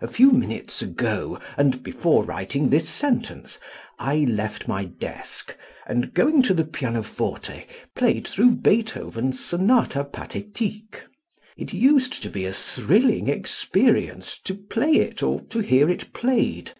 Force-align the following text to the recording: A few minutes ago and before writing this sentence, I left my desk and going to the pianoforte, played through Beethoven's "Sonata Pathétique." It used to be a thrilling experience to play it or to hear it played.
A 0.00 0.06
few 0.06 0.30
minutes 0.30 0.80
ago 0.80 1.40
and 1.56 1.82
before 1.82 2.22
writing 2.22 2.68
this 2.70 2.88
sentence, 2.88 3.58
I 3.98 4.18
left 4.18 4.68
my 4.68 4.84
desk 4.84 5.56
and 5.88 6.14
going 6.14 6.42
to 6.42 6.54
the 6.54 6.62
pianoforte, 6.62 7.66
played 7.96 8.28
through 8.28 8.52
Beethoven's 8.52 9.40
"Sonata 9.44 10.04
Pathétique." 10.04 11.00
It 11.56 11.72
used 11.74 12.22
to 12.22 12.30
be 12.30 12.44
a 12.44 12.52
thrilling 12.52 13.28
experience 13.28 14.38
to 14.44 14.54
play 14.54 14.92
it 14.92 15.20
or 15.20 15.40
to 15.40 15.58
hear 15.58 15.90
it 15.90 16.12
played. 16.12 16.70